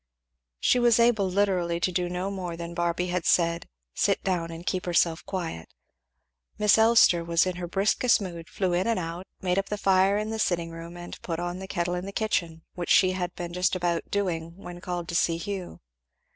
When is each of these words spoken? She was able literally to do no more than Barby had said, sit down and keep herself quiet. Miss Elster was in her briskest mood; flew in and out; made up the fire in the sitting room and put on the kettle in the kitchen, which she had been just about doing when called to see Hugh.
She 0.59 0.79
was 0.79 0.99
able 0.99 1.29
literally 1.29 1.79
to 1.79 1.91
do 1.91 2.09
no 2.09 2.31
more 2.31 2.57
than 2.57 2.73
Barby 2.73 3.09
had 3.09 3.23
said, 3.23 3.67
sit 3.93 4.23
down 4.23 4.49
and 4.49 4.65
keep 4.65 4.87
herself 4.87 5.23
quiet. 5.27 5.69
Miss 6.57 6.79
Elster 6.79 7.23
was 7.23 7.45
in 7.45 7.57
her 7.57 7.67
briskest 7.67 8.19
mood; 8.19 8.49
flew 8.49 8.73
in 8.73 8.87
and 8.87 8.97
out; 8.97 9.27
made 9.41 9.59
up 9.59 9.67
the 9.69 9.77
fire 9.77 10.17
in 10.17 10.31
the 10.31 10.39
sitting 10.39 10.71
room 10.71 10.97
and 10.97 11.21
put 11.21 11.39
on 11.39 11.59
the 11.59 11.67
kettle 11.67 11.93
in 11.93 12.07
the 12.07 12.11
kitchen, 12.11 12.63
which 12.73 12.89
she 12.89 13.11
had 13.11 13.35
been 13.35 13.53
just 13.53 13.75
about 13.75 14.09
doing 14.09 14.57
when 14.57 14.81
called 14.81 15.07
to 15.09 15.13
see 15.13 15.37
Hugh. 15.37 15.81